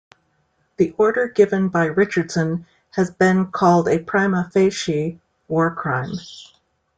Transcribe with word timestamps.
The 0.77 0.95
order 0.97 1.27
given 1.27 1.69
by 1.69 1.85
Richardson 1.85 2.65
has 2.95 3.11
been 3.11 3.51
called 3.51 3.87
a 3.87 3.99
"prima 3.99 4.49
facie" 4.51 5.19
war 5.47 5.75
crime. 5.75 6.13